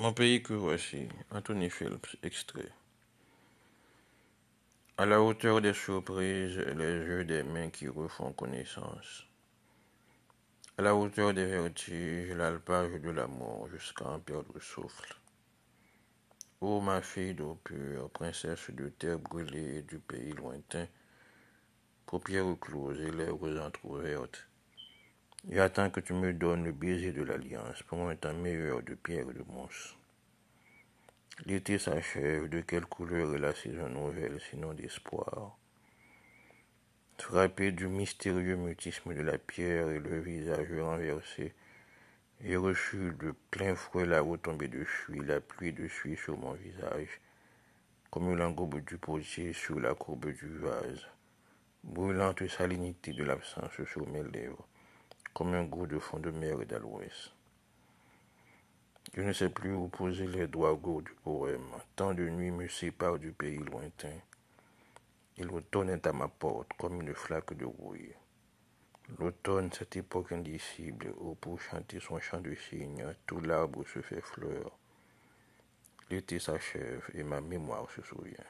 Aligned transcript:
Mon 0.00 0.12
pays 0.12 0.42
que 0.42 0.54
voici, 0.54 1.08
Anthony 1.30 1.70
Phillips, 1.70 2.16
extrait. 2.24 2.72
À 4.98 5.06
la 5.06 5.22
hauteur 5.22 5.60
des 5.60 5.72
surprises, 5.72 6.58
les 6.58 6.96
yeux 7.06 7.24
des 7.24 7.44
mains 7.44 7.70
qui 7.70 7.86
refont 7.86 8.32
connaissance. 8.32 9.24
À 10.76 10.82
la 10.82 10.96
hauteur 10.96 11.32
des 11.32 11.46
vertiges, 11.46 12.32
l'alpage 12.32 13.00
de 13.00 13.10
l'amour 13.10 13.68
jusqu'à 13.70 14.06
en 14.06 14.18
perdre 14.18 14.50
le 14.52 14.60
souffle. 14.60 15.14
Ô 16.60 16.80
ma 16.80 17.00
fille 17.00 17.34
d'eau 17.34 17.60
pure, 17.62 18.10
princesse 18.10 18.70
de 18.70 18.88
terre 18.88 19.20
brûlée 19.20 19.76
et 19.76 19.82
du 19.82 20.00
pays 20.00 20.32
lointain, 20.32 20.88
paupières 22.04 22.58
closes 22.60 23.00
et 23.00 23.12
lèvres 23.12 23.60
entrouvertes, 23.60 24.48
J'attends 25.50 25.90
que 25.90 26.00
tu 26.00 26.14
me 26.14 26.32
donnes 26.32 26.64
le 26.64 26.72
baiser 26.72 27.12
de 27.12 27.22
l'alliance. 27.22 27.82
Pour 27.82 27.98
un 28.08 28.32
meilleur 28.32 28.82
de 28.82 28.94
pierre 28.94 29.28
et 29.28 29.34
de 29.34 29.44
mousse. 29.46 29.94
L'été 31.44 31.78
s'achève, 31.78 32.48
de 32.48 32.62
quelle 32.62 32.86
couleur 32.86 33.34
est 33.34 33.38
la 33.38 33.54
saison 33.54 33.90
nouvelle, 33.90 34.40
sinon 34.40 34.72
d'espoir? 34.72 35.58
Frappé 37.18 37.72
du 37.72 37.88
mystérieux 37.88 38.56
mutisme 38.56 39.14
de 39.14 39.20
la 39.20 39.36
pierre 39.36 39.90
et 39.90 39.98
le 39.98 40.20
visage 40.20 40.72
renversé, 40.80 41.52
j'ai 42.40 42.56
reçu 42.56 43.12
de 43.20 43.34
plein 43.50 43.74
fouet 43.74 44.06
la 44.06 44.22
retombée 44.22 44.68
de 44.68 44.82
chuis, 44.84 45.20
la 45.24 45.40
pluie 45.40 45.72
de 45.72 45.88
suie 45.88 46.16
sur 46.16 46.38
mon 46.38 46.52
visage, 46.52 47.20
comme 48.10 48.34
l'engobe 48.34 48.82
du 48.84 48.96
potier 48.96 49.52
sur 49.52 49.78
la 49.78 49.94
courbe 49.94 50.32
du 50.32 50.48
vase, 50.58 51.06
brûlante 51.82 52.46
salinité 52.48 53.12
de 53.12 53.24
l'absence 53.24 53.82
sur 53.86 54.08
mes 54.08 54.22
lèvres 54.22 54.66
comme 55.34 55.54
un 55.54 55.64
goût 55.64 55.86
de 55.86 55.98
fond 55.98 56.20
de 56.20 56.30
mer 56.30 56.60
et 56.62 56.64
d'aloès. 56.64 57.32
Je 59.12 59.20
ne 59.20 59.32
sais 59.32 59.50
plus 59.50 59.74
où 59.74 59.88
poser 59.88 60.26
les 60.26 60.46
doigts 60.46 60.74
gauds 60.74 61.02
du 61.02 61.12
poème. 61.22 61.68
Tant 61.94 62.14
de 62.14 62.28
nuits 62.28 62.50
me 62.50 62.68
séparent 62.68 63.18
du 63.18 63.32
pays 63.32 63.58
lointain. 63.58 64.16
Et 65.36 65.42
l'automne 65.42 65.90
est 65.90 66.06
à 66.06 66.12
ma 66.12 66.28
porte 66.28 66.72
comme 66.78 67.00
une 67.02 67.14
flaque 67.14 67.54
de 67.54 67.64
rouille. 67.64 68.14
L'automne, 69.18 69.70
cette 69.72 69.96
époque 69.96 70.32
indicible 70.32 71.12
où 71.18 71.34
pour 71.34 71.60
chanter 71.60 72.00
son 72.00 72.18
chant 72.20 72.40
de 72.40 72.54
cygne, 72.54 73.04
tout 73.26 73.40
l'arbre 73.40 73.84
se 73.86 74.00
fait 74.00 74.22
fleur. 74.22 74.78
L'été 76.10 76.38
s'achève 76.38 77.08
et 77.12 77.22
ma 77.22 77.40
mémoire 77.40 77.90
se 77.90 78.02
souvient. 78.02 78.44